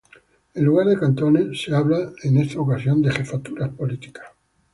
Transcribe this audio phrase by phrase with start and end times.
[0.55, 4.25] En lugar de cantones se habla, en esta ocasión, de Jefaturas Políticas.